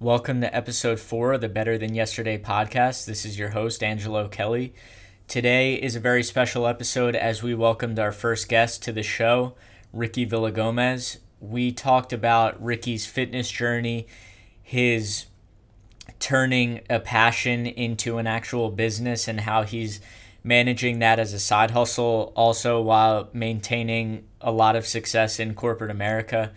[0.00, 3.06] Welcome to episode four of the Better Than Yesterday podcast.
[3.06, 4.74] This is your host, Angelo Kelly.
[5.28, 9.54] Today is a very special episode as we welcomed our first guest to the show,
[9.92, 11.18] Ricky Villagomez.
[11.38, 14.08] We talked about Ricky's fitness journey,
[14.60, 15.26] his
[16.18, 20.00] turning a passion into an actual business, and how he's
[20.42, 25.92] managing that as a side hustle, also while maintaining a lot of success in corporate
[25.92, 26.50] America.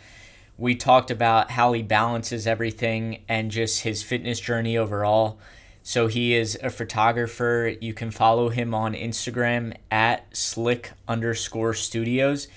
[0.57, 5.39] We talked about how he balances everything and just his fitness journey overall.
[5.83, 7.73] So he is a photographer.
[7.79, 12.47] You can follow him on Instagram at slick underscore studios.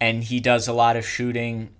[0.00, 1.70] And he does a lot of shooting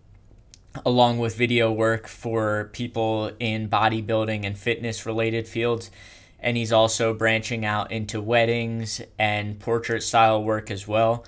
[0.85, 5.91] along with video work for people in bodybuilding and fitness related fields.
[6.39, 11.25] And he's also branching out into weddings and portrait style work as well.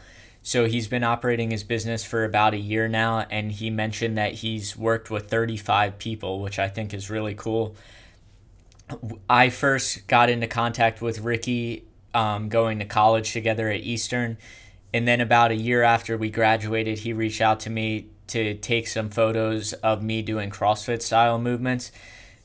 [0.48, 4.33] So he's been operating his business for about a year now, and he mentioned that
[4.33, 7.77] he's worked with 35 people, which I think is really cool.
[9.29, 14.39] I first got into contact with Ricky um, going to college together at Eastern.
[14.95, 18.89] And then about a year after we graduated, he reached out to me to take
[18.89, 21.92] some photos of me doing CrossFit style movements.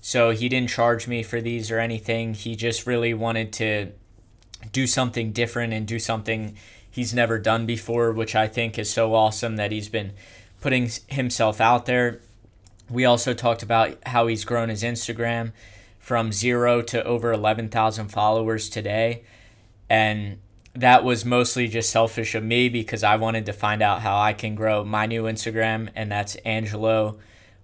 [0.01, 2.33] So he didn't charge me for these or anything.
[2.33, 3.93] He just really wanted to
[4.73, 6.57] do something different and do something
[6.93, 10.13] he's never done before, which I think is so awesome that he's been
[10.61, 12.19] putting himself out there.
[12.87, 15.53] We also talked about how he's grown his Instagram
[15.97, 19.23] from zero to over 11,000 followers today.
[19.89, 20.37] And
[20.75, 24.33] that was mostly just selfish of me because I wanted to find out how I
[24.33, 27.17] can grow my new Instagram, and that's Angelo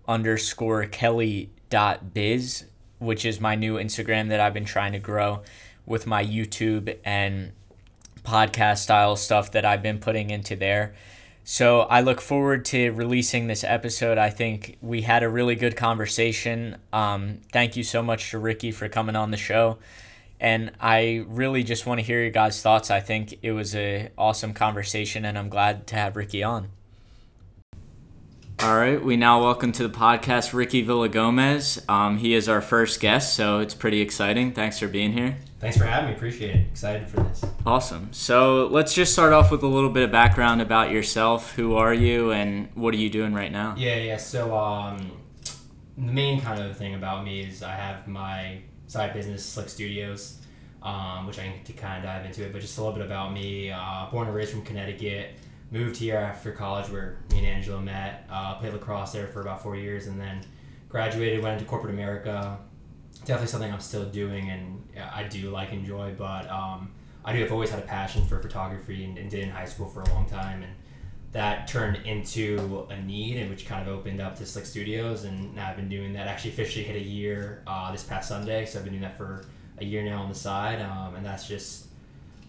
[0.07, 2.65] underscore Kelly dot biz,
[2.97, 5.41] which is my new Instagram that I've been trying to grow
[5.85, 7.51] with my YouTube and
[8.23, 10.93] podcast style stuff that I've been putting into there.
[11.43, 14.17] So I look forward to releasing this episode.
[14.17, 16.77] I think we had a really good conversation.
[16.93, 19.79] Um, thank you so much to Ricky for coming on the show.
[20.39, 22.91] And I really just want to hear your guys' thoughts.
[22.91, 26.69] I think it was a awesome conversation, and I'm glad to have Ricky on.
[28.61, 31.81] All right, we now welcome to the podcast Ricky Villagomez.
[31.89, 34.51] Um, he is our first guest, so it's pretty exciting.
[34.51, 35.37] Thanks for being here.
[35.61, 36.15] Thanks for having me.
[36.17, 36.67] Appreciate it.
[36.67, 37.41] Excited for this.
[37.65, 38.09] Awesome.
[38.11, 41.55] So let's just start off with a little bit of background about yourself.
[41.55, 43.75] Who are you, and what are you doing right now?
[43.77, 44.17] Yeah, yeah.
[44.17, 45.09] So um,
[45.97, 50.41] the main kind of thing about me is I have my side business, Slick Studios,
[50.83, 52.51] um, which I can kind of dive into it.
[52.51, 53.71] But just a little bit about me.
[53.71, 55.35] Uh, born and raised from Connecticut.
[55.71, 58.25] Moved here after college, where me and Angelo met.
[58.29, 60.41] Uh, played lacrosse there for about four years, and then
[60.87, 61.43] graduated.
[61.43, 62.59] Went into corporate America
[63.25, 66.91] definitely something I'm still doing and I do like enjoy, but um,
[67.23, 69.87] I do have always had a passion for photography and, and, did in high school
[69.87, 70.73] for a long time and
[71.31, 75.53] that turned into a need and which kind of opened up to Slick Studios and
[75.53, 78.79] now I've been doing that actually officially hit a year uh, this past Sunday so
[78.79, 79.45] I've been doing that for
[79.77, 81.87] a year now on the side um, and that's just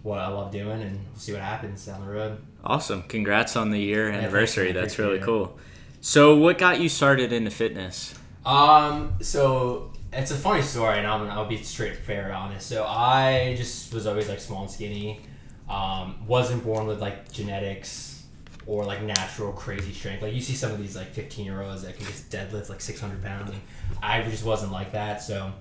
[0.01, 2.41] what I love doing and we'll see what happens down the road.
[2.63, 3.03] Awesome.
[3.03, 4.71] Congrats on the year yeah, anniversary.
[4.71, 5.23] That's really it.
[5.23, 5.57] cool.
[5.99, 8.15] So what got you started into fitness?
[8.45, 12.67] Um, so it's a funny story, and I'm I'll be straight, fair, honest.
[12.67, 15.21] So I just was always like small and skinny.
[15.69, 18.23] Um, wasn't born with like genetics
[18.67, 20.21] or like natural crazy strength.
[20.21, 22.81] Like you see some of these like 15 year olds that can just deadlift like
[22.81, 23.53] 600 pounds,
[24.01, 25.21] I just wasn't like that.
[25.21, 25.51] So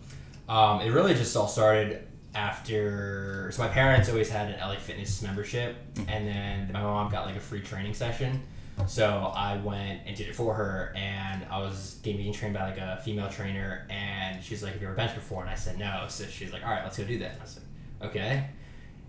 [0.49, 3.51] um, it really just all started after.
[3.53, 6.05] So my parents always had an LA Fitness membership, mm.
[6.09, 8.43] and then my mom got like a free training session.
[8.87, 12.79] So I went and did it for her, and I was being trained by like
[12.79, 16.07] a female trainer, and she's like, "Have you ever benched before?" And I said no.
[16.09, 17.63] So she's like, "All right, let's go do that." And I said,
[18.03, 18.47] "Okay."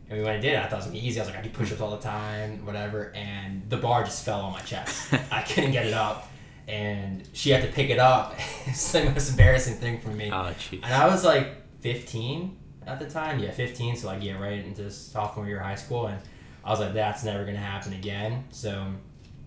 [0.10, 0.60] And we went and did it.
[0.60, 1.22] I thought it was gonna be easy.
[1.22, 3.14] I was like, I do push-ups all the time, whatever.
[3.16, 5.14] And the bar just fell on my chest.
[5.32, 6.30] I couldn't get it up,
[6.68, 8.36] and she had to pick it up.
[8.66, 10.30] it's the most embarrassing thing for me.
[10.30, 10.82] Oh, jeez.
[10.84, 12.58] And I was like 15
[12.92, 13.40] at the time.
[13.40, 13.98] Yeah, 15.
[13.98, 16.22] So like, yeah, right into sophomore year of high school, and
[16.64, 18.46] I was like, that's never gonna happen again.
[18.52, 18.88] So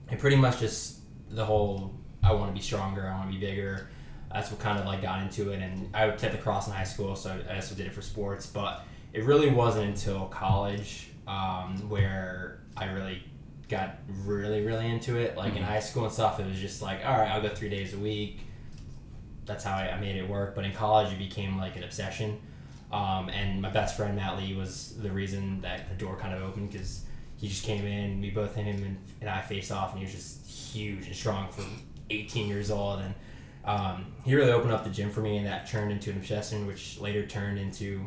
[0.09, 1.00] and pretty much just
[1.31, 3.88] the whole I want to be stronger, I want to be bigger.
[4.33, 7.15] That's what kind of like got into it, and I played lacrosse in high school,
[7.15, 8.47] so I also did it for sports.
[8.47, 13.22] But it really wasn't until college um, where I really
[13.69, 15.36] got really really into it.
[15.36, 15.59] Like mm-hmm.
[15.59, 17.95] in high school and stuff, it was just like, all right, I'll go three days
[17.95, 18.41] a week.
[19.47, 20.54] That's how I, I made it work.
[20.54, 22.41] But in college, it became like an obsession.
[22.95, 26.43] Um, and my best friend Matt Lee was the reason that the door kind of
[26.43, 27.03] opened because
[27.37, 28.21] he just came in.
[28.21, 31.51] We both him and, and I faced off, and he was just huge and strong
[31.51, 31.65] for
[32.11, 33.01] 18 years old.
[33.01, 33.15] And
[33.65, 36.69] um, he really opened up the gym for me, and that turned into an obsession,
[36.69, 38.07] which later turned into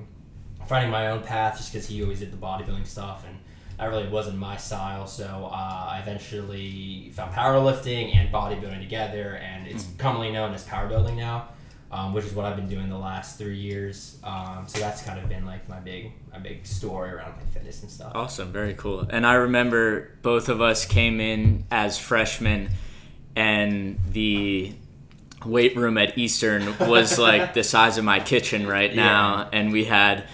[0.68, 3.38] finding my own path, just because he always did the bodybuilding stuff, and
[3.78, 5.06] that really wasn't my style.
[5.06, 9.98] So uh, I eventually found powerlifting and bodybuilding together, and it's mm.
[9.98, 11.50] commonly known as powerbuilding now.
[11.92, 14.18] Um, which is what I've been doing the last three years.
[14.24, 17.82] Um, so that's kind of been like my big my big story around my fitness
[17.82, 18.12] and stuff.
[18.16, 19.08] Awesome, very cool.
[19.10, 22.70] And I remember both of us came in as freshmen,
[23.36, 24.74] and the
[25.46, 29.60] weight room at Eastern was like the size of my kitchen right now, Yeah.
[29.60, 30.26] and we had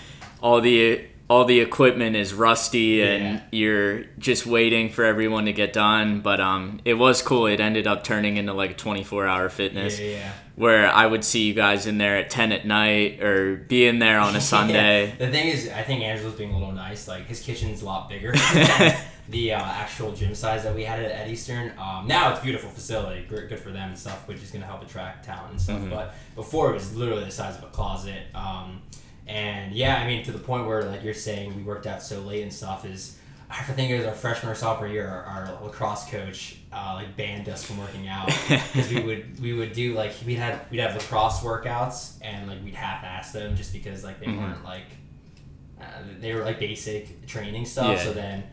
[0.41, 3.41] all the all the equipment is rusty and Yeah.
[3.51, 7.87] you're just waiting for everyone to get done but um it was cool it ended
[7.87, 10.31] up turning into like a 24 hour fitness Yeah, yeah.
[10.55, 13.99] where i would see you guys in there at 10 at night or be in
[13.99, 17.07] there on a sunday The thing is, I think Angelo's being a little nice.
[17.07, 18.95] Like his kitchen's a lot bigger than
[19.29, 21.71] the uh, actual gym size that we had at, at Eastern.
[21.79, 24.61] Um, now it's a beautiful facility, good, good for them and stuff, which is going
[24.61, 25.79] to help attract talent and stuff.
[25.79, 25.89] Mhm.
[25.89, 28.23] But before it was literally the size of a closet.
[28.35, 28.81] Um,
[29.73, 32.19] and yeah, I mean to the point where like you're saying we worked out so
[32.21, 33.17] late and stuff is.
[33.55, 35.07] I think it was our freshman or sophomore year.
[35.07, 39.53] Our, our lacrosse coach uh, like banned us from working out because we would we
[39.53, 43.71] would do like we'd have we'd have lacrosse workouts and like we'd half-ass them just
[43.71, 44.39] because like they Mhm.
[44.39, 44.85] weren't like
[45.79, 45.85] uh,
[46.19, 47.97] they were like basic training stuff.
[47.97, 48.03] Yeah.
[48.03, 48.43] So then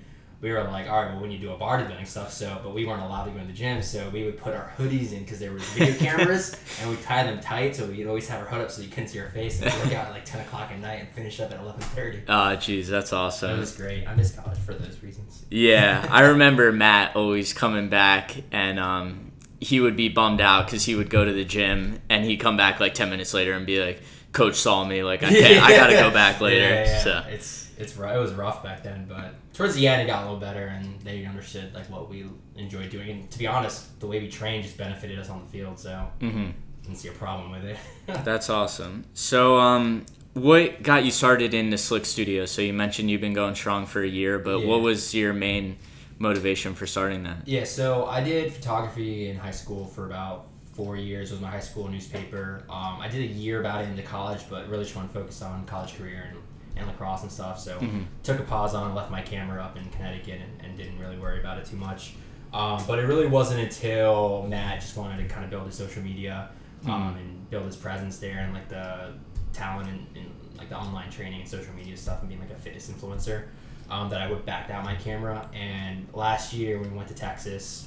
[0.41, 2.33] we were like, all right, well, we need to do a bodybuilding stuff.
[2.33, 4.73] So, but we weren't allowed to go in the gym, so we would put our
[4.79, 8.27] hoodies in because there was video cameras, and we'd tie them tight, so we'd always
[8.29, 10.13] have our hood up so you couldn't see our face, and we'd work out at
[10.13, 12.23] like ten o'clock at night and finish up at eleven thirty.
[12.29, 13.59] Ah, jeez, that's That awesome.
[13.61, 14.07] was great.
[14.07, 15.45] I miss college for those reasons.
[15.51, 20.85] Yeah, I remember Matt always coming back, and um, he would be bummed out because
[20.87, 23.67] he would go to the gym and he'd come back like ten minutes later and
[23.67, 24.01] be like,
[24.33, 26.99] "Coach saw me, like I can't, I gotta go back later." Yeah, yeah.
[27.03, 27.97] So It's it's.
[27.97, 31.01] It was rough back then, but towards the end it got a little better, and
[31.01, 33.11] they understood like what we enjoyed doing.
[33.11, 36.07] And to be honest, the way we trained just benefited us on the field, so
[36.21, 36.51] hmm
[36.83, 37.77] didn't see a problem with it.
[38.25, 39.05] that's awesome.
[39.13, 42.47] So, um, what got you started in the Slick Studio?
[42.47, 44.67] So you mentioned you've been going strong for a year, but Yeah.
[44.67, 45.77] what was your main
[46.19, 47.47] motivation for starting that?
[47.47, 51.31] Yeah, so I did photography in high school for about four years.
[51.31, 52.63] It was my high school newspaper.
[52.69, 55.43] Um, I did a year about it into college, but really just want to focus
[55.43, 56.39] on college career and,
[56.77, 57.59] and lacrosse and stuff.
[57.59, 58.05] So Mhm.
[58.23, 61.41] took a pause on, left my camera up in Connecticut, and, and didn't really worry
[61.41, 62.15] about it too much.
[62.53, 66.03] Um, but it really wasn't until Matt just wanted to kind of build his social
[66.03, 66.49] media
[66.87, 69.13] um, and build his presence there and like the
[69.53, 70.27] talent and, and
[70.59, 73.45] like the online training and social media stuff and being like a fitness influencer
[73.91, 75.49] um, that I would back out my camera.
[75.53, 77.87] And last year when we went to Texas,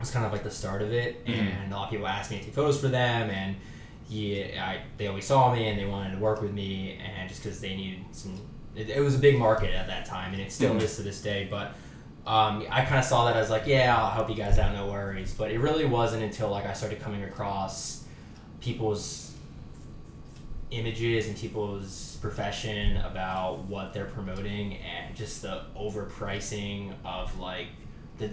[0.00, 1.38] was kind of like the start of it, Mhm.
[1.62, 3.54] and a lot of people asked me to take photos for them, and
[4.12, 7.42] he, I, they always saw me and they wanted to work with me, and just
[7.42, 8.34] because they needed some,
[8.76, 10.82] it, it was a big market at that time, and it still Mhm.
[10.82, 11.74] is to this day, but.
[12.24, 14.86] Um, I kind of saw that as like, yeah, I'll help you guys out, no
[14.86, 15.34] worries.
[15.34, 18.04] But it really wasn't until like I started coming across
[18.60, 19.32] people's
[20.70, 27.66] images and people's profession about what they're promoting and just the overpricing of like
[28.18, 28.30] the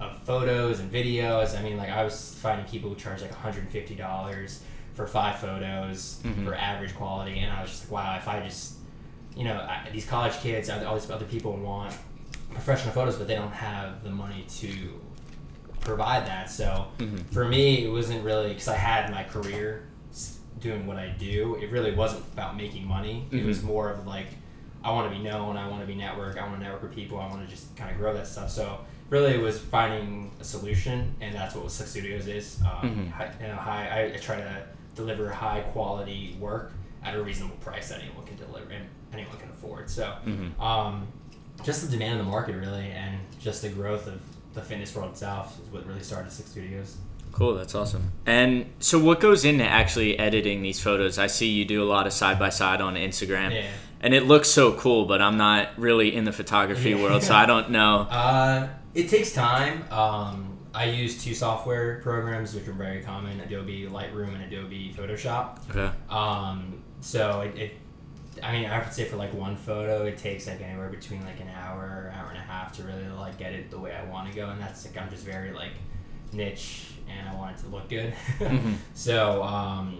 [0.00, 1.58] of photos and videos.
[1.58, 4.58] I mean, like I was finding people who charge like $150
[4.98, 6.44] for five photos Mhm.
[6.44, 8.74] for average quality, and I was just like, wow, if I just
[9.36, 11.94] you know, I, these college kids, all these other people want
[12.50, 15.00] professional photos, but they don't have the money to
[15.80, 16.50] provide that.
[16.50, 17.24] So Mhm.
[17.32, 19.84] for me, it wasn't really because I had my career
[20.58, 21.54] doing what I do.
[21.62, 23.28] It really wasn't about making money.
[23.30, 24.26] It was more of like,
[24.82, 25.56] I want to be known.
[25.56, 26.36] I want to be network.
[26.36, 27.20] I want to network with people.
[27.20, 28.50] I want to just kind of grow that stuff.
[28.50, 32.60] So really, it was finding a solution, and that's what Slick Studios is.
[32.62, 33.12] Um, Mhm.
[33.12, 33.58] high, you know.
[33.60, 34.62] I, I try to
[34.98, 36.72] deliver high quality work
[37.04, 39.88] at a reasonable price that anyone can deliver and anyone can afford.
[39.88, 40.60] So Mhm.
[40.60, 41.06] um,
[41.64, 44.20] just the demand in the market really and just the growth of
[44.54, 46.96] the fitness world itself is what really started Slick Studios.
[47.32, 48.10] Cool, that's awesome.
[48.26, 51.18] And so, what goes into actually editing these photos?
[51.18, 53.66] I see you do a lot of side by side on Instagram, Yeah.
[54.00, 55.04] and it looks so cool.
[55.04, 57.02] But I'm not really in the photography Yeah.
[57.02, 58.08] world, so I don't know.
[58.10, 59.84] Uh, it takes time.
[59.92, 65.58] Um, I use two software programs which are very common: Adobe Lightroom and Adobe Photoshop.
[65.70, 65.90] Okay.
[66.08, 67.72] Um, so it, it,
[68.42, 71.40] I mean, I would say for like one photo, it takes like anywhere between like
[71.40, 74.30] an hour, hour and a half to really like get it the way I want
[74.30, 75.72] to go, and that's like I'm just very like
[76.32, 78.12] niche and I want it to look good.
[78.38, 78.74] Mhm.
[78.94, 79.98] So um,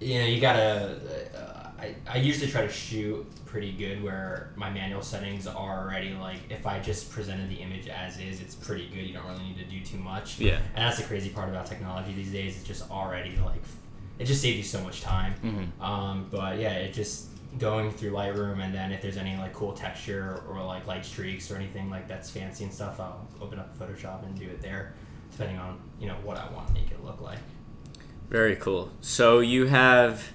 [0.00, 1.00] you know, you gotta.
[1.36, 1.51] Uh,
[1.82, 6.38] I, I usually try to shoot pretty good where my manual settings are already like
[6.48, 8.98] if I just presented the image as is, it's pretty good.
[9.04, 10.38] You don't really need to do too much.
[10.38, 10.58] Yeah.
[10.76, 12.56] And that's the crazy part about technology these days.
[12.56, 13.60] It's just already like
[14.20, 15.34] it just saves you so much time.
[15.42, 15.84] Mhm.
[15.84, 19.72] Um, but yeah, it just going through Lightroom and then if there's any like cool
[19.72, 23.76] texture or like light streaks or anything like that's fancy and stuff, I'll open up
[23.76, 24.94] Photoshop and do it there,
[25.32, 27.38] depending on you know what I want to make it look like.
[28.30, 28.90] Very cool.
[29.00, 30.32] So you have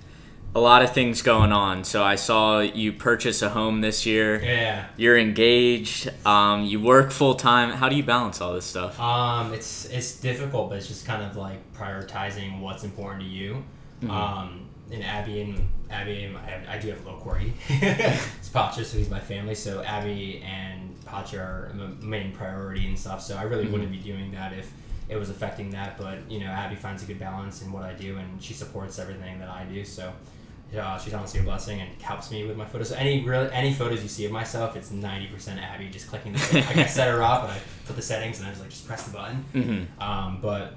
[0.55, 1.83] a lot of things going on.
[1.83, 4.41] So I saw you purchase a home this year.
[4.43, 4.85] Yeah.
[4.97, 6.09] You're engaged.
[6.25, 7.71] Um, you work full time.
[7.71, 8.99] How do you balance all this stuff?
[8.99, 13.63] Um, it's it's difficult, but it's just kind of like prioritizing what's important to you.
[14.01, 14.11] Mm-hmm.
[14.11, 17.51] Um, and Abby and Abby, and I, I do have a little corgi.
[17.69, 19.55] it's Pacha, so he's my family.
[19.55, 23.21] So Abby and Pacha are the main priority and stuff.
[23.21, 23.73] So I really mm-hmm.
[23.73, 24.71] wouldn't be doing that if
[25.09, 25.97] it was affecting that.
[25.97, 28.97] But you know, Abby finds a good balance in what I do, and she supports
[28.99, 29.83] everything that I do.
[29.83, 30.13] So
[30.75, 32.89] uh, she's honestly a blessing and helps me with my photos.
[32.89, 36.33] So any really any photos you see of myself, it's ninety percent Abby just clicking.
[36.33, 38.69] The, like I set her up and I put the settings and I was like
[38.69, 39.45] just press the button.
[39.53, 40.01] Mm-hmm.
[40.01, 40.75] Um, but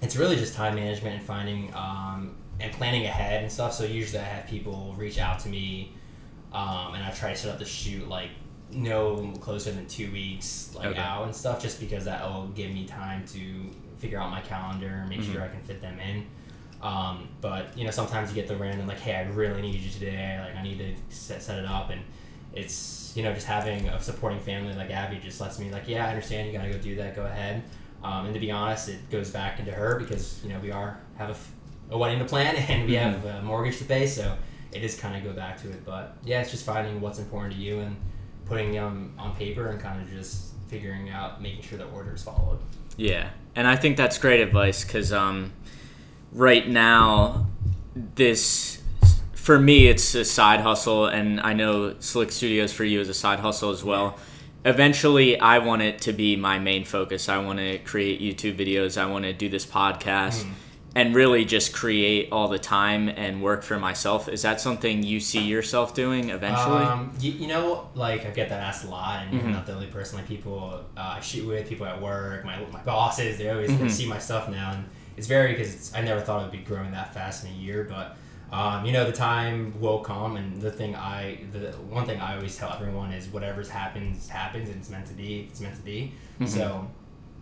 [0.00, 3.72] it's really just time management and finding um, and planning ahead and stuff.
[3.74, 5.92] So usually I have people reach out to me,
[6.52, 8.30] um, and I try to set up the shoot like
[8.70, 11.00] no closer than two weeks like okay.
[11.00, 13.40] out and stuff, just because that will give me time to
[13.98, 15.32] figure out my calendar and make mm-hmm.
[15.32, 16.26] sure I can fit them in.
[16.80, 19.90] Um, but you know, sometimes you get the random like, "Hey, I really need you
[19.90, 20.38] today.
[20.40, 22.00] Like, I need to set, set it up," and
[22.54, 26.06] it's you know just having a supporting family like Abby just lets me like, "Yeah,
[26.06, 26.46] I understand.
[26.46, 27.16] You gotta go do that.
[27.16, 27.64] Go ahead."
[28.02, 31.00] Um, and to be honest, it goes back into her because you know we are
[31.16, 33.26] have a, a wedding to plan and we mm-hmm.
[33.26, 34.36] have a mortgage to pay, so
[34.72, 35.84] it is kind of go back to it.
[35.84, 37.96] But yeah, it's just finding what's important to you and
[38.44, 42.22] putting them on paper and kind of just figuring out making sure the order is
[42.22, 42.60] followed.
[42.96, 45.52] Yeah, and I think that's great advice because um,
[46.32, 47.46] right now,
[48.14, 48.82] this
[49.34, 53.14] for me it's a side hustle, and I know Slick Studios for you is a
[53.14, 54.18] side hustle as well.
[54.64, 57.28] Eventually, I want it to be my main focus.
[57.28, 59.00] I want to create YouTube videos.
[59.00, 60.44] I want to do this podcast.
[60.44, 60.52] Mm
[60.94, 64.28] and really just create all the time and work for myself.
[64.28, 66.82] Is that something you see yourself doing eventually?
[66.82, 69.46] Um, you, you, know, like I get that asked a lot, and mm-hmm.
[69.46, 70.18] you're not the only person.
[70.18, 73.88] Like people uh, I shoot with, people at work, my, my bosses, they always mm-hmm.
[73.88, 74.86] see my stuff now, and
[75.18, 77.86] it's very because I never thought it would be growing that fast in a year,
[77.88, 78.16] but.
[78.50, 82.34] Um, you know the time will come and the thing i the one thing i
[82.34, 85.82] always tell everyone is whatever's happens happens and it's meant to be it's meant to
[85.82, 86.46] be mm-hmm.
[86.46, 86.90] so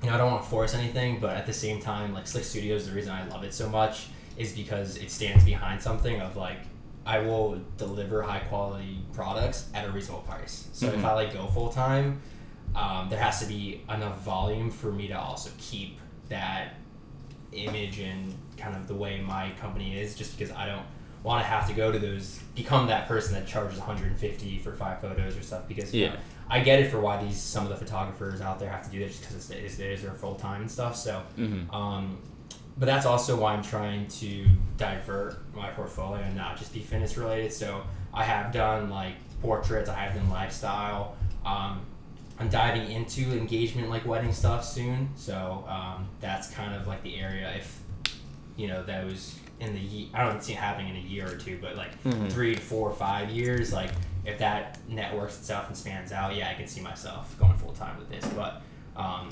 [0.02, 2.45] you know, I don't want to force anything, but at the same time, like Slick
[2.45, 6.37] Studios, the reason I love it so much is because it stands behind something of
[6.37, 6.59] like
[7.06, 10.68] I will deliver high quality products at a reasonable price.
[10.73, 10.99] So mm-hmm.
[10.99, 12.21] if I like go full time,
[12.75, 16.75] um, there has to be enough volume for me to also keep that
[17.57, 20.87] image and kind of the way my company is, just because I don't
[21.23, 25.01] want to have to go to those become that person that charges 150 for five
[25.01, 26.11] photos or stuff because yeah.
[26.11, 26.17] Know,
[26.49, 29.01] I get it for why these some of the photographers out there have to do
[29.01, 30.95] this just because it is, it is their full time and stuff.
[30.95, 31.75] So, mm-hmm.
[31.75, 32.19] um,
[32.79, 34.47] but that's also why I'm trying to
[34.77, 37.53] divert my portfolio and not just be fitness related.
[37.53, 37.83] So
[38.15, 41.17] I have done like portraits, I have done lifestyle.
[41.45, 41.81] Um,
[42.38, 45.09] I'm diving into engagement like wedding stuff soon.
[45.16, 47.81] So um, that's kind of like the area if
[48.57, 51.37] you know that was in the I don't see it happening in a year or
[51.37, 52.28] two, but like mm-hmm.
[52.28, 53.90] three to four or five years, like
[54.25, 57.99] if that networks itself and spans out, yeah, I can see myself going full time
[57.99, 58.26] with this.
[58.35, 58.62] But
[58.97, 59.31] um,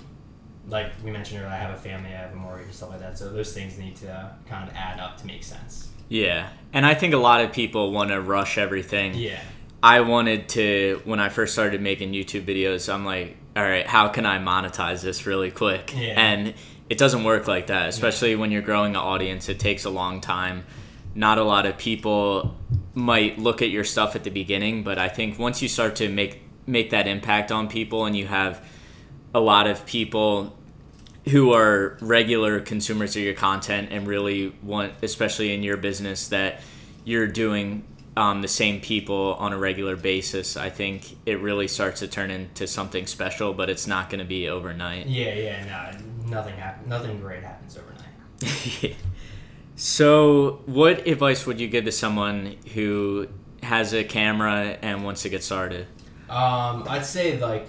[0.69, 3.01] like we mentioned earlier, I have a family, I have a mortgage and stuff like
[3.01, 3.19] that.
[3.19, 5.89] So those things need to kind of add up to make sense.
[6.09, 9.15] Yeah, and I think a lot of people want to rush everything.
[9.15, 9.41] Yeah.
[9.85, 12.91] I wanted to when I first started making YouTube videos.
[12.91, 15.93] I'm like, all right, how can I monetize this really quick?
[15.95, 16.15] Yeah.
[16.17, 16.55] And
[16.89, 18.39] it doesn't work like that, especially yeah.
[18.39, 19.51] when you're growing an audience.
[19.51, 20.65] It takes a long time.
[21.15, 22.57] Not a lot of people
[22.95, 26.09] might look at your stuff at the beginning, but I think once you start to
[26.09, 28.67] make make that impact on people and you have
[29.35, 30.57] a lot of people
[31.29, 36.63] who are regular consumers of your content and really want especially in your business that
[37.05, 37.85] you're doing
[38.17, 42.31] um, the same people on a regular basis, I think it really starts to turn
[42.31, 43.53] into something special.
[43.53, 45.07] But it's not going to be overnight.
[45.07, 45.93] Yeah, yeah,
[46.25, 48.83] no, nothing happen, Nothing great happens overnight.
[48.83, 48.95] yeah.
[49.77, 53.27] So, what advice would you give to someone who
[53.63, 55.89] has a camera and wants to get started?
[56.29, 57.67] Um, I'd say like,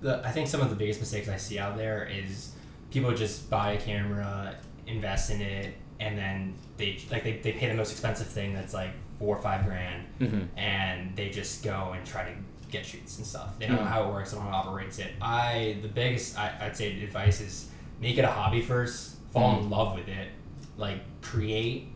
[0.00, 2.52] the, I think some of the biggest mistakes I see out there is
[2.90, 4.56] people just buy a camera,
[4.86, 8.74] invest in it, and then they like they, they pay the most expensive thing that's
[8.74, 10.58] like four or five grand, mm-hmm.
[10.58, 12.32] and they just go and try to
[12.70, 13.58] get shoots and stuff.
[13.58, 13.84] They don't mm-hmm.
[13.84, 15.12] know how it works, they don't know how it operates it.
[15.20, 17.68] I the biggest I, I'd say advice is
[18.00, 19.64] make it a hobby first, fall mm-hmm.
[19.64, 20.28] in love with it,
[20.76, 21.88] like create,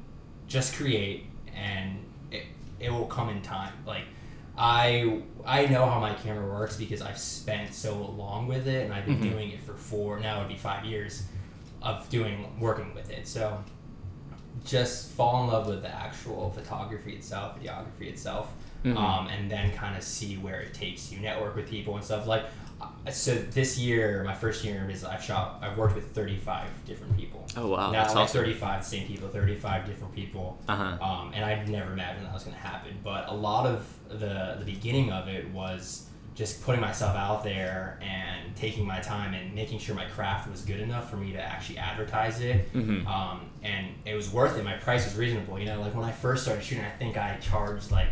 [0.49, 1.99] just create, and
[2.31, 2.45] it,
[2.81, 3.73] it will come in time.
[3.87, 4.05] Like
[4.57, 8.93] I I know how my camera works because I've spent so long with it, and
[8.93, 9.31] I've been mm-hmm.
[9.31, 11.25] doing it for four now it'd be five years
[11.83, 13.27] of doing working with it.
[13.27, 13.63] So
[14.65, 18.53] just fall in love with the actual photography itself, videography itself,
[18.85, 18.97] mm-hmm.
[18.97, 21.21] um, and then kind of see where it takes you.
[21.21, 22.45] Network with people and stuff like
[23.11, 25.59] so this year, my first year is I've shot.
[25.63, 27.45] I've worked with thirty five different people.
[27.57, 27.91] Oh wow!
[27.91, 28.41] Now like awesome.
[28.41, 30.59] thirty five same people, thirty five different people.
[30.69, 31.05] Uh-huh.
[31.05, 32.97] Um, and I'd never imagined that was going to happen.
[33.03, 37.99] But a lot of the the beginning of it was just putting myself out there
[38.01, 41.41] and taking my time and making sure my craft was good enough for me to
[41.41, 42.73] actually advertise it.
[42.73, 43.07] Mhm.
[43.07, 44.65] Um, and it was worth it.
[44.65, 45.59] My price was reasonable.
[45.59, 48.09] You know, like when I first started shooting, I think I charged like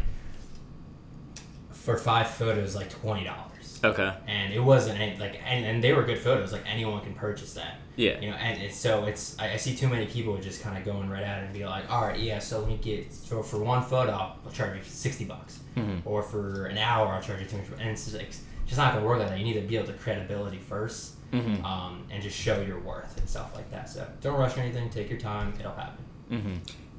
[1.72, 3.49] for five photos like twenty dollars,
[3.82, 4.12] Okay.
[4.26, 6.52] and it wasn't any, like and, and they were good photos.
[6.52, 7.76] Like anyone can purchase that.
[7.96, 8.18] Yeah.
[8.20, 10.84] You know, and it's, so it's I, I see too many people just kind of
[10.84, 13.42] going right at it and be like, all right, yeah, so let me get so
[13.42, 16.00] for one photo I'll charge you sixty bucks, Mhm.
[16.04, 18.78] or for an hour I'll charge you two hundred, and it's just, like, it's just
[18.78, 19.38] not gonna work like that.
[19.38, 21.62] You need to build the credibility first, Mhm.
[21.64, 23.88] um, and just show your worth and stuff like that.
[23.88, 24.88] So don't rush anything.
[24.90, 25.52] Take your time.
[25.58, 26.04] It'll happen.
[26.30, 26.54] hmm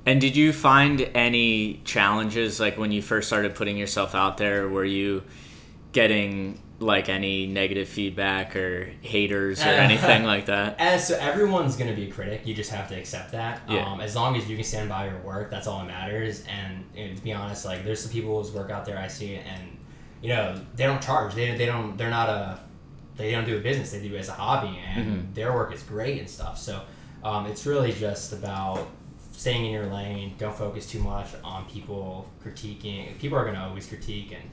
[0.05, 4.67] And did you find any challenges like when you first started putting yourself out there?
[4.69, 5.23] Were you
[5.93, 10.75] getting like any negative feedback or haters or anything like that?
[10.79, 12.41] As so everyone's gonna be a critic.
[12.45, 13.61] You just have to accept that.
[13.69, 13.85] Yeah.
[13.91, 16.43] Um, as long as you can stand by your work, that's all that matters.
[16.49, 19.35] And, and to be honest, like there's some people whose work out there I see,
[19.35, 19.77] and
[20.21, 21.33] you know they don't charge.
[21.35, 21.97] They, they don't.
[21.97, 22.59] They're not a.
[23.15, 23.91] They don't do a business.
[23.91, 25.33] They do it as a hobby, and Mhm.
[25.35, 26.57] their work is great and stuff.
[26.57, 26.81] So
[27.23, 28.87] um, it's really just about
[29.33, 30.33] staying in your lane.
[30.39, 33.17] Don't focus too much on people critiquing.
[33.19, 34.49] People are gonna always critique and.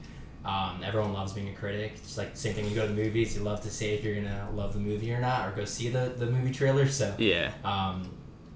[0.49, 1.91] Um, everyone loves being a critic.
[1.95, 2.65] It's like the same thing.
[2.67, 5.11] You go to the movies, you love to say if you're gonna love the movie
[5.13, 6.87] or not, or go see the, the movie trailer.
[6.87, 7.51] So Yeah.
[7.63, 8.09] um,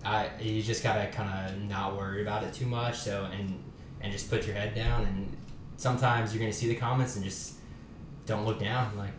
[0.04, 2.96] I you just gotta kind of not worry about it too much.
[3.00, 3.62] So and
[4.02, 5.04] and just put your head down.
[5.06, 5.38] And
[5.78, 7.56] sometimes you're gonna see the comments and just
[8.26, 8.98] don't look down.
[8.98, 9.14] Like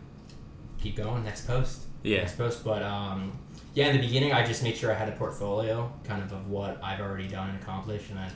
[0.78, 1.22] keep going.
[1.24, 1.82] Next post.
[2.02, 2.18] Yeah.
[2.22, 2.64] Next post.
[2.64, 3.38] But um,
[3.74, 6.48] yeah, in the beginning, I just made sure I had a portfolio, kind of of
[6.48, 8.32] what I've already done and accomplished, and then.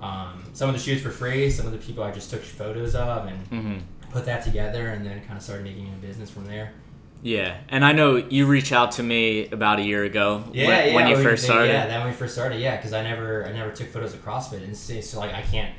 [0.00, 1.50] Um, some of the shoots were free.
[1.50, 3.78] Some of the people I just took photos of and hmm
[4.10, 6.72] put that together, and then kind of started making a business from there.
[7.22, 7.58] Yeah.
[7.68, 10.94] And I know you reached out to me about a year ago Yeah, when, yeah.
[10.96, 11.68] when you we- first started.
[11.68, 14.24] Yeah, then when we first started, yeah, because I never, I never took photos of
[14.24, 15.72] CrossFit, and so, so like I can't.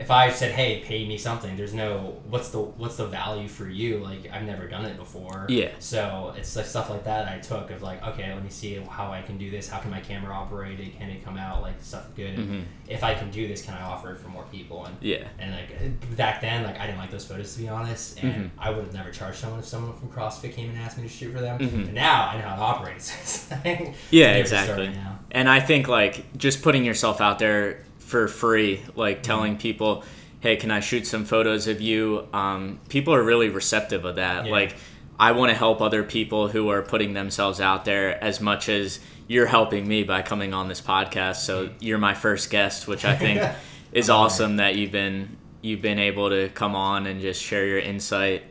[0.00, 3.68] If I said, "Hey, pay me something," there's no what's the what's the value for
[3.68, 3.98] you?
[3.98, 5.44] Like I've never done it before.
[5.50, 5.68] Yeah.
[5.78, 9.12] So it's like stuff like that I took of like, okay, let me see how
[9.12, 9.68] I can do this.
[9.68, 10.98] How can my camera operate it?
[10.98, 12.34] Can it come out like stuff good?
[12.38, 12.64] And Mhm.
[12.88, 14.86] if I can do this, can I offer it for more people?
[14.86, 15.24] And Yeah.
[15.38, 18.50] and like back then, like I didn't like those photos to be honest, and Mhm.
[18.58, 21.08] I would have never charged someone if someone from CrossFit came and asked me to
[21.10, 21.58] shoot for them.
[21.58, 21.84] Mhm.
[21.84, 22.96] But now I know how to operate.
[23.66, 23.80] it.
[23.90, 24.90] It's Yeah, exactly.
[25.30, 30.04] And I think like just putting yourself out there for free, like telling people,
[30.40, 34.46] "Hey, can I shoot some photos of you?" Um, people are really receptive of that.
[34.46, 34.52] Yeah.
[34.52, 34.74] Like,
[35.18, 38.98] I want to help other people who are putting themselves out there as much as
[39.28, 41.36] you're helping me by coming on this podcast.
[41.36, 43.40] So you're my first guest, which I think
[43.92, 47.78] is awesome that you've been you've been able to come on and just share your
[47.78, 48.44] insight.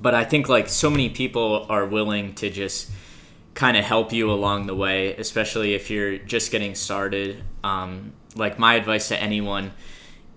[0.00, 2.90] But I think like so many people are willing to just
[3.54, 7.42] kind of help you along the way, especially if you're just getting started.
[7.64, 9.72] Um, like my advice to anyone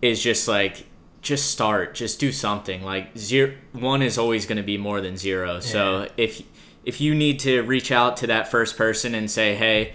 [0.01, 0.86] is just like
[1.21, 2.84] just start, just do something.
[2.84, 5.60] Like zero one is always going to be more than zero.
[5.60, 6.41] So if
[6.84, 9.93] if you need to reach out to that first person and say, "Hey,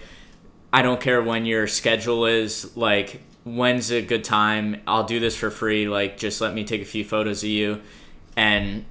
[0.71, 4.81] I don't care when your schedule is, like when's a good time?
[4.87, 5.87] I'll do this for free.
[5.87, 7.81] Like just let me take a few photos of you."
[8.37, 8.85] And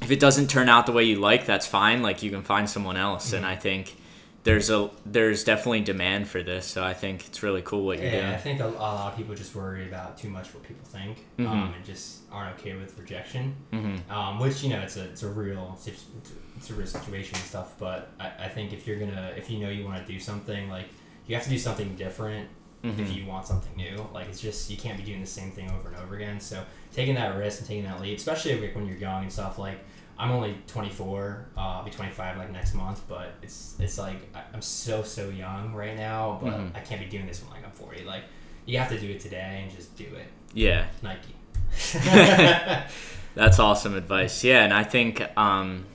[0.00, 2.02] if it doesn't turn out the way you like, that's fine.
[2.02, 3.32] Like you can find someone else.
[3.32, 3.52] And mm-hmm.
[3.52, 3.96] I think
[4.44, 6.66] there's a there's definitely demand for this.
[6.66, 9.16] So I think it's really cool what you're Yeah, I think a, a lot of
[9.16, 11.46] people just worry about too much what people think, Mhm.
[11.48, 13.54] um, and just aren't okay with rejection.
[13.70, 15.78] hmm Um, which you know, it's a it's a real
[16.56, 17.74] it's a- real situation and stuff.
[17.78, 20.68] But I, I think if you're gonna if you know you want to do something,
[20.68, 20.86] like
[21.26, 22.48] you have to do something different
[22.84, 22.98] Mhm.
[22.98, 24.04] if you want something new.
[24.12, 26.40] Like it's just you can't be doing the same thing over and over again.
[26.40, 29.56] So taking that risk and taking that leap, especially like when you're young and stuff.
[29.56, 29.78] Like
[30.22, 31.46] I'm only 24.
[31.56, 34.16] Uh, I'll be 25 like next month, but it's it's like
[34.54, 36.38] I'm so so young right now.
[36.40, 36.76] But Mhm.
[36.76, 38.04] I can't be doing this when like I'm 40.
[38.04, 38.22] Like
[38.64, 40.28] you have to do it today and just do it.
[40.54, 41.34] Yeah, Nike.
[43.34, 44.44] that's awesome advice.
[44.44, 45.86] Yeah, and I think um,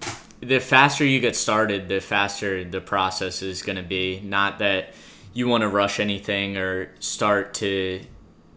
[0.41, 4.19] the faster you get started, the faster the process is going to be.
[4.19, 4.93] Not that
[5.33, 8.01] you want to rush anything or start to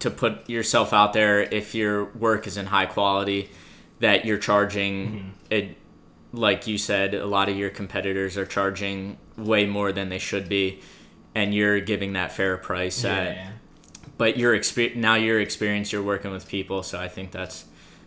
[0.00, 3.50] to put yourself out there if your work isn't high quality
[4.00, 5.76] that you're charging it
[6.32, 10.48] like you said a lot of your competitors are charging way more than they should
[10.48, 10.80] be
[11.34, 13.50] and you're giving that fair price at yeah.
[14.18, 17.64] but your experience now your experience you're working with people so i think that's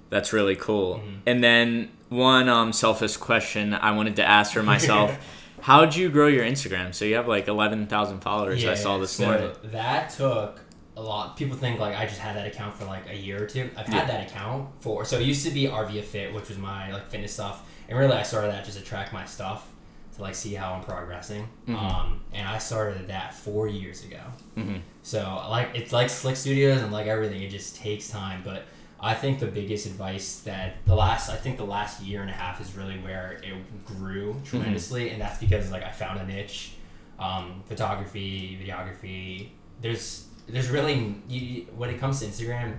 [0.09, 1.19] that's really cool Mhm.
[1.25, 5.17] and then one um, selfish question i wanted to ask for myself
[5.61, 9.25] how'd you grow your instagram so you have like 11000 followers i saw this so
[9.25, 10.59] morning That took
[10.95, 11.35] a lot.
[11.37, 13.69] People think like I just had that account for like a year or two.
[13.75, 14.17] I've had Yeah.
[14.17, 17.33] that account for so it used to be RVA Fit, which was my like fitness
[17.33, 19.67] stuff, and really I started that just to track my stuff
[20.15, 21.47] to like see how I'm progressing.
[21.67, 21.75] Mhm.
[21.75, 24.21] Um, and I started that four years ago.
[24.55, 28.41] hmm So like it's like Slick Studios and like everything, it just takes time.
[28.43, 28.65] But
[28.99, 32.33] I think the biggest advice that the last I think the last year and a
[32.33, 36.73] half is really where it grew tremendously, and that's because like I found a niche,
[37.19, 39.49] um, photography, videography.
[39.81, 42.75] There's there's really you, when it comes to Instagram,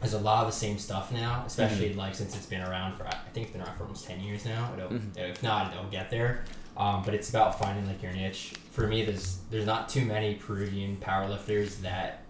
[0.00, 3.06] there's a lot of the same stuff now, especially like since it's been around for
[3.06, 4.72] I think it's been around for almost ten years now.
[4.76, 6.44] It'll, If not, it'll get there.
[6.76, 8.54] Um, but it's about finding like your niche.
[8.70, 12.22] For me, there's there's not too many Peruvian powerlifters that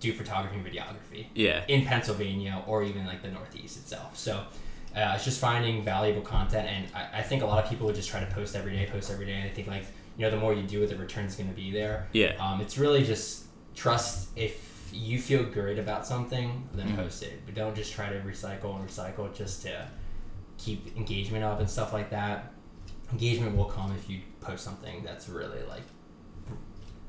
[0.00, 1.62] do photography and videography Yeah.
[1.68, 4.18] in Pennsylvania or even like the Northeast itself.
[4.18, 4.38] So
[4.96, 7.94] uh, it's just finding valuable content, and I, I think a lot of people would
[7.94, 9.84] just try to post every day, post every day, and they think like
[10.16, 12.08] you know the more you do it, the return's going to be there.
[12.12, 12.34] Yeah.
[12.40, 16.96] Um, it's really just trust if you feel great about something, then Mhm.
[16.96, 19.88] post it, but don't just try to recycle and recycle just to
[20.58, 22.52] keep engagement up and stuff like that.
[23.10, 25.82] Engagement will come if you post something that's really like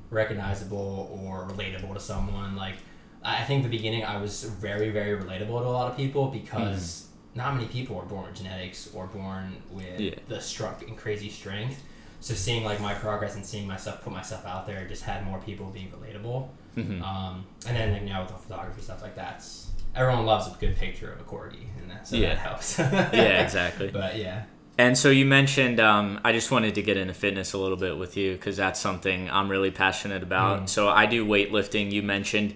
[0.10, 2.56] recognizable or relatable to someone.
[2.56, 2.76] Like
[3.23, 7.08] I think the beginning I was very very relatable to a lot of people because
[7.36, 10.15] not many people are born with genetics or born with Yeah.
[10.28, 11.82] the struck and crazy strength.
[12.24, 15.40] So seeing like my progress and seeing myself put myself out there just had more
[15.40, 16.48] people being relatable.
[16.78, 17.02] Mhm.
[17.02, 20.78] Um, and then like now with the photography stuff like that's everyone loves a good
[20.78, 22.30] picture of a corgi and that so Yeah.
[22.30, 22.80] that helps.
[22.80, 23.90] Yeah, exactly.
[23.92, 24.44] But yeah.
[24.78, 27.98] And so you mentioned, um, I just wanted to get into fitness a little bit
[27.98, 30.64] with you because that's something I'm really passionate about.
[30.64, 30.70] Mm.
[30.70, 31.92] So I do weightlifting.
[31.92, 32.56] You mentioned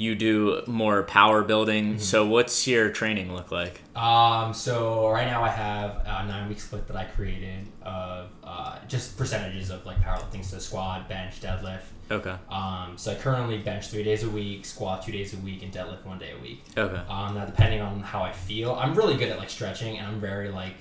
[0.00, 1.90] you do more power building.
[1.90, 1.98] Mm-hmm.
[1.98, 3.82] So what's your training look like?
[3.94, 8.78] Um, so right now I have a nine week split that I created of uh,
[8.88, 11.82] just percentages of like powerlifting, so squat, bench, deadlift.
[12.10, 12.34] Okay.
[12.50, 15.70] Um, so I currently bench three days a week, squat two days a week, and
[15.70, 16.64] deadlift one day a week.
[16.78, 17.02] Okay.
[17.08, 20.18] Um, now depending on how I feel, I'm really good at like stretching, and I'm
[20.18, 20.76] very like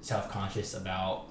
[0.00, 1.26] self conscious about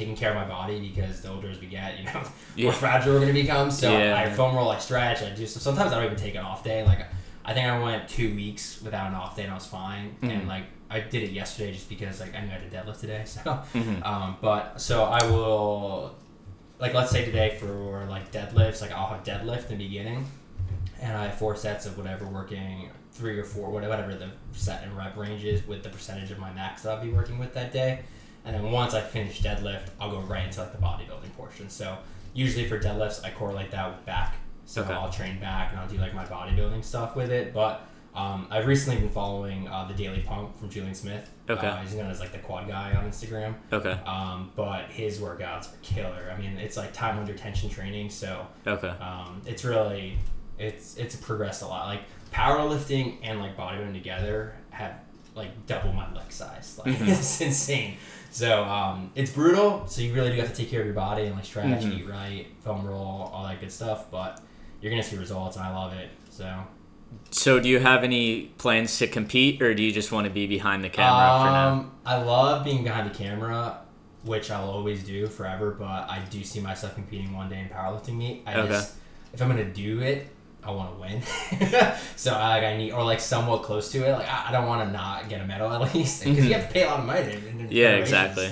[0.00, 2.22] taking care of my body because the older as we get, you know,
[2.56, 2.64] Yeah.
[2.64, 3.70] more fragile we're gonna become.
[3.70, 4.16] So Yeah.
[4.16, 5.46] I foam roll, I stretch, I do.
[5.46, 6.82] So sometimes I don't even take an off day.
[6.84, 7.06] Like
[7.44, 10.16] I think I went two weeks without an off day, and I was fine.
[10.22, 10.30] Mhm.
[10.30, 13.00] And like I did it yesterday just because like I knew I had to deadlift
[13.00, 13.22] today.
[13.26, 13.40] So,
[13.74, 14.04] Mhm.
[14.06, 16.14] um, but so I will
[16.78, 20.26] like let's say today for like deadlifts, like I'll have deadlift in the beginning,
[21.00, 24.96] and I have four sets of whatever working three or four whatever the set and
[24.96, 27.70] rep range is with the percentage of my max that I'll be working with that
[27.72, 28.00] day,
[28.44, 31.68] and then once I finish deadlift, I'll go right into like the bodybuilding portion.
[31.68, 31.98] So
[32.34, 34.36] usually for deadlifts, I correlate that with back.
[34.66, 34.92] So Okay.
[34.92, 37.86] I'll train back and I'll do like my bodybuilding stuff with it, but.
[38.12, 41.30] Um, I've recently been following uh, the Daily Pump from Julian Smith.
[41.48, 41.64] Okay.
[41.64, 43.54] Uh, he's known as like the quad guy on Instagram.
[43.72, 43.92] Okay.
[44.04, 46.28] Um, but his workouts are killer.
[46.36, 48.88] I mean, it's like time under tension training, so Okay.
[48.88, 50.18] um, it's really
[50.58, 51.86] it's it's progressed a lot.
[51.86, 52.00] Like
[52.32, 54.94] powerlifting and like bodybuilding together have
[55.34, 56.78] like double my leg size.
[56.84, 57.08] Like Mhm.
[57.08, 57.96] it's insane.
[58.30, 59.86] So um, it's brutal.
[59.86, 61.98] So you really do have to take care of your body and like stretch, Mhm.
[61.98, 64.10] eat right, foam roll, all that good stuff.
[64.10, 64.40] But
[64.80, 66.10] you're gonna see results, and I love it.
[66.30, 66.48] So
[67.32, 70.46] So do you have any plans to compete or do you just want to be
[70.46, 71.68] behind the camera for now?
[71.70, 73.80] Um, I love being behind the camera,
[74.24, 75.72] which I'll always do forever.
[75.72, 78.42] But I do see myself competing one day in powerlifting meet.
[78.46, 78.68] I Okay.
[78.68, 78.94] just,
[79.32, 80.28] if I'm gonna do it,
[80.62, 81.22] I want to win.
[82.16, 84.12] so I, like I need, or like somewhat close to it.
[84.12, 86.48] Like I, I don't want to not get a medal at least because Mhm.
[86.48, 87.24] you have to pay a lot of money.
[87.24, 88.50] To, to Yeah, exactly.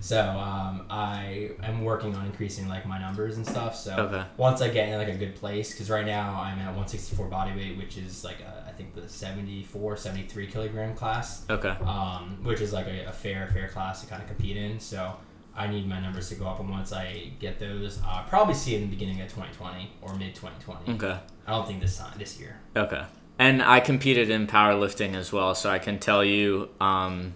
[0.00, 3.74] So um, I am working on increasing like my numbers and stuff.
[3.76, 4.22] So Okay.
[4.36, 7.52] once I get in like a good place, because right now I'm at 164 body
[7.56, 11.74] weight, which is like a, I think the 74, 73 kilogram class Okay.
[11.84, 14.78] um, which is like a, a fair fair class to kind of compete in.
[14.78, 15.14] So
[15.56, 18.76] I need my numbers to go up, and once I get those, I'll probably see
[18.76, 20.92] it in the beginning of 2020 or mid 2020.
[20.94, 21.18] Okay.
[21.48, 22.60] I don't think this time this year.
[22.76, 23.02] Okay.
[23.38, 27.34] And I competed in powerlifting as well, so I can tell you um,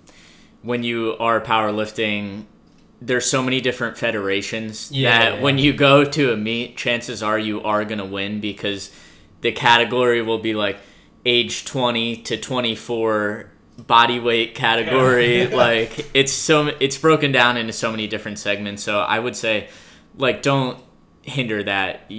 [0.60, 2.44] when you are powerlifting,
[3.00, 5.40] there's so many different federations Yeah, that yeah.
[5.42, 8.94] when you go to a meet, chances are you are going to win because
[9.40, 10.76] the category will be like
[11.24, 13.48] age 20 to 24
[13.78, 15.56] body weight category Yeah.
[15.56, 19.68] like it's so it's broken down into so many different segments so i would say
[20.18, 20.78] like don't
[21.22, 22.10] hinder that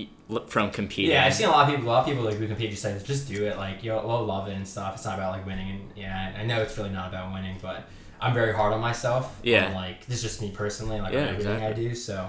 [0.47, 1.89] from competing Yeah, I've seen a lot of people.
[1.89, 3.57] A lot of people like who compete just say just do it.
[3.57, 4.95] Like you'll, you'll love it and stuff.
[4.95, 5.69] It's not about like winning.
[5.69, 7.87] And yeah, I know it's really not about winning, but
[8.21, 9.39] I'm very hard on myself.
[9.43, 9.73] Yeah.
[9.73, 11.01] like this is just me personally.
[11.01, 11.93] Like Yeah, everything I do.
[11.93, 12.27] So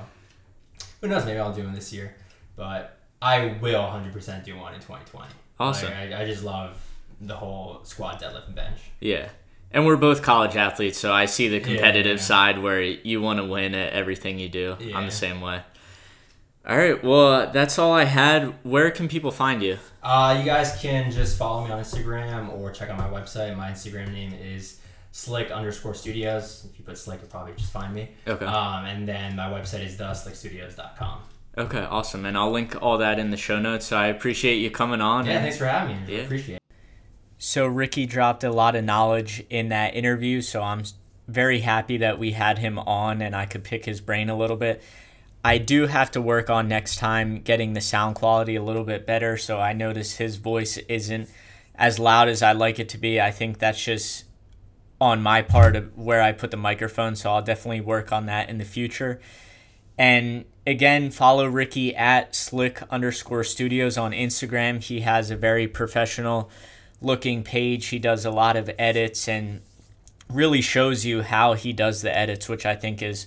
[1.00, 1.24] who knows?
[1.24, 2.14] Maybe I'll do one this year,
[2.56, 5.28] but I will 100 percent do one in 2020.
[5.60, 5.90] Awesome.
[5.90, 6.76] Like, I, I just love
[7.20, 8.80] the whole squat, deadlift, and bench.
[9.00, 9.28] Yeah.
[9.70, 12.22] And we're both college athletes, so I see the competitive yeah.
[12.22, 14.76] side where you want to win at everything you do.
[14.94, 15.62] I'm the same way.
[16.66, 17.02] All right.
[17.04, 18.54] Well, that's all I had.
[18.64, 19.78] Where can people find you?
[20.02, 23.54] Uh, you guys can just follow me on Instagram or check out my website.
[23.56, 24.80] My Instagram name is
[25.12, 26.66] slick underscore studios.
[26.70, 28.10] If you put slick, you'll probably just find me.
[28.26, 28.46] Okay.
[28.46, 31.18] Um, and then my website is theslickstudios.com.
[31.58, 31.84] Okay.
[31.84, 32.24] Awesome.
[32.24, 33.84] And I'll link all that in the show notes.
[33.86, 35.26] So I appreciate you coming on.
[35.26, 36.16] Yeah, and- thanks for having me.
[36.16, 36.22] Yeah.
[36.22, 36.62] Appreciate it.
[37.36, 40.82] So Ricky dropped a lot of knowledge in that interview, so I'm
[41.28, 44.56] very happy that we had him on and I could pick his brain a little
[44.56, 44.82] bit.
[45.44, 49.06] I do have to work on next time getting the sound quality a little bit
[49.06, 51.28] better, so I notice his voice isn't
[51.74, 53.20] as loud as I like it to be.
[53.20, 54.24] I think that's just
[55.00, 58.48] on my part of where I put the microphone, so I'll definitely work on that
[58.48, 59.20] in the future.
[59.98, 64.82] And again, follow Ricky at slick underscore studios on Instagram.
[64.82, 66.48] He has a very professional
[67.02, 67.88] looking page.
[67.88, 69.60] He does a lot of edits and
[70.30, 73.26] really shows you how he does the edits, which I think is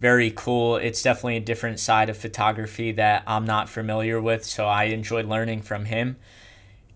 [0.00, 0.76] very cool.
[0.76, 5.26] It's definitely a different side of photography that I'm not familiar with, so I enjoyed
[5.26, 6.16] learning from him.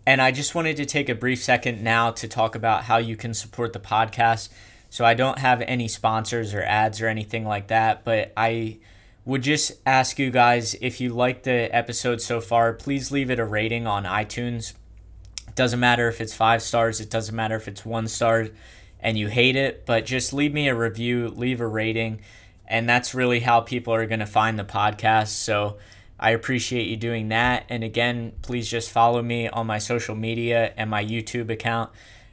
[0.07, 3.17] And I just wanted to take a brief second now to talk about how you
[3.17, 4.49] can support the podcast.
[4.91, 8.79] So I don't have any sponsors or ads or anything like that, but I
[9.25, 13.39] would just ask you guys if you like the episode so far, please leave it
[13.39, 14.75] a rating on iTunes.
[15.49, 18.49] It doesn't matter if it's five stars, it doesn't matter if it's one star
[19.01, 22.21] and you hate it, but just leave me a review, leave a rating,
[22.73, 25.29] and that's really how people are going to find the podcast.
[25.29, 25.77] So
[26.19, 27.67] I appreciate you doing that.
[27.69, 31.91] And again, please just follow me on my social media and my YouTube account.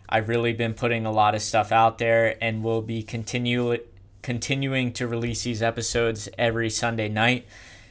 [0.07, 3.79] I've really been putting a lot of stuff out there and will be continue
[4.21, 7.45] continuing to release these episodes every Sunday night.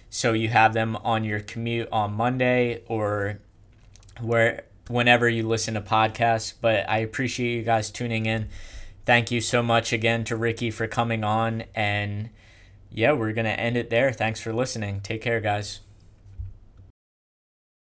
[0.09, 3.41] So you have them on your commute on Monday or
[4.23, 6.55] where whenever you listen to podcasts.
[6.59, 8.49] But I appreciate you guys tuning in.
[9.05, 11.65] Thank you so much again to Ricky for coming on.
[11.75, 12.31] And
[12.99, 14.13] yeah, we're going to end it there.
[14.13, 15.01] Thanks for listening.
[15.01, 15.81] Take care, guys.